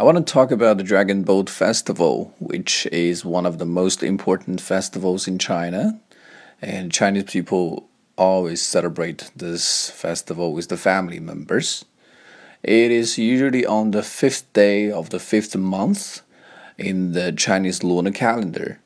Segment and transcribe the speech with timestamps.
[0.00, 4.04] I want to talk about the Dragon Boat Festival, which is one of the most
[4.04, 5.98] important festivals in China.
[6.62, 11.84] And Chinese people always celebrate this festival with the family members.
[12.62, 16.20] It is usually on the fifth day of the fifth month
[16.76, 18.78] in the Chinese lunar calendar.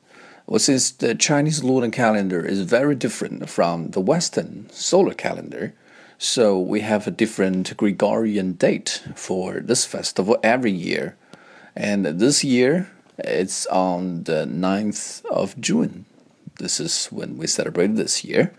[0.47, 5.75] Well, since the Chinese lunar calendar is very different from the Western solar calendar,
[6.23, 11.17] so we have a different Gregorian date for this festival every year.
[11.75, 16.05] And this year, it's on the 9th of June.
[16.59, 18.53] This is when we celebrate this year.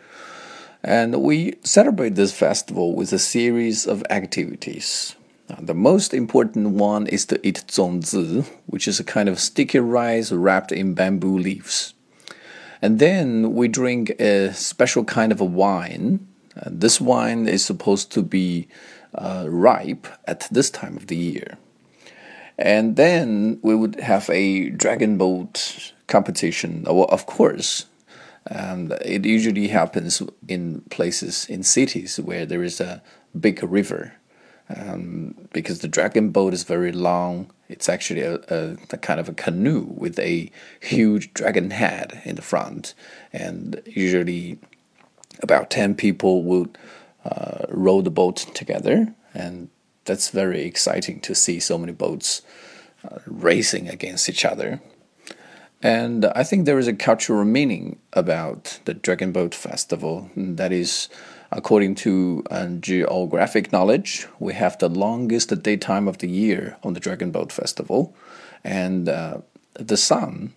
[0.82, 5.16] And we celebrate this festival with a series of activities.
[5.48, 9.78] Now, the most important one is to eat zongzi, which is a kind of sticky
[9.78, 11.94] rice wrapped in bamboo leaves.
[12.82, 18.12] And then we drink a special kind of a wine uh, this wine is supposed
[18.12, 18.68] to be
[19.14, 21.58] uh, ripe at this time of the year.
[22.58, 26.84] And then we would have a dragon boat competition.
[26.84, 27.86] Well, of course,
[28.46, 33.02] and it usually happens in places in cities where there is a
[33.38, 34.14] big river.
[34.74, 37.50] Um, because the dragon boat is very long.
[37.68, 42.36] It's actually a, a, a, kind of a canoe with a huge dragon head in
[42.36, 42.94] the front,
[43.30, 44.58] and usually
[45.42, 46.76] about 10 people would
[47.24, 49.68] uh, row the boat together and
[50.04, 52.42] that's very exciting to see so many boats
[53.04, 54.80] uh, racing against each other.
[55.82, 60.30] And i think there is a cultural meaning about the dragon boat festival.
[60.36, 61.08] That is
[61.50, 67.00] according to uh, geographic knowledge we have the longest daytime of the year on the
[67.00, 68.14] dragon boat festival.
[68.62, 69.38] And uh,
[69.74, 70.54] the sun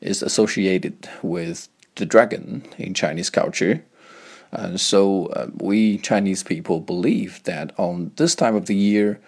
[0.00, 3.82] is associated with the dragon in chinese culture
[4.52, 9.20] and so uh, we Chinese people believe that on this time of the year,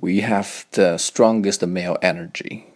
[0.00, 2.66] we have the strongest male energy.